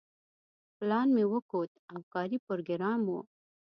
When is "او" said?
1.91-1.99